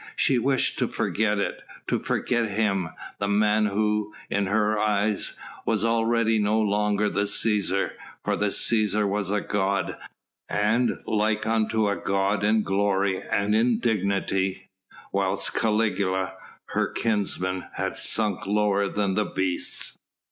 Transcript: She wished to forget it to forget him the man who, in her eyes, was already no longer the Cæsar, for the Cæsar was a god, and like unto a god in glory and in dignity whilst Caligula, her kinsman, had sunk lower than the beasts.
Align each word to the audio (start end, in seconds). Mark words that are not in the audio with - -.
She 0.15 0.39
wished 0.39 0.79
to 0.79 0.87
forget 0.87 1.37
it 1.37 1.61
to 1.87 1.99
forget 1.99 2.49
him 2.49 2.89
the 3.19 3.27
man 3.27 3.67
who, 3.67 4.15
in 4.31 4.47
her 4.47 4.79
eyes, 4.79 5.35
was 5.63 5.85
already 5.85 6.39
no 6.39 6.59
longer 6.59 7.07
the 7.07 7.25
Cæsar, 7.25 7.91
for 8.23 8.35
the 8.35 8.47
Cæsar 8.47 9.07
was 9.07 9.29
a 9.29 9.41
god, 9.41 9.95
and 10.49 10.97
like 11.05 11.45
unto 11.45 11.87
a 11.87 11.95
god 11.97 12.43
in 12.43 12.63
glory 12.63 13.21
and 13.21 13.53
in 13.53 13.77
dignity 13.77 14.71
whilst 15.13 15.53
Caligula, 15.53 16.33
her 16.69 16.91
kinsman, 16.91 17.65
had 17.73 17.95
sunk 17.95 18.47
lower 18.47 18.87
than 18.89 19.13
the 19.13 19.25
beasts. 19.27 19.99